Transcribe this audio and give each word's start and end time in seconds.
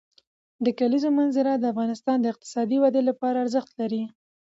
د 0.65 0.67
کلیزو 0.79 1.09
منظره 1.19 1.51
د 1.57 1.63
افغانستان 1.73 2.17
د 2.21 2.25
اقتصادي 2.33 2.77
ودې 2.79 3.01
لپاره 3.09 3.41
ارزښت 3.43 3.71
لري. 3.81 4.03